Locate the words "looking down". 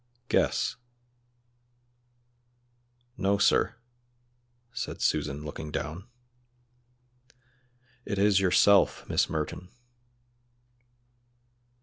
5.45-6.07